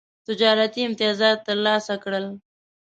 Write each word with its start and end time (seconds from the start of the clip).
تجارتي 0.27 0.79
امتیازات 0.87 1.37
ترلاسه 1.47 1.95
کړل. 2.03 2.25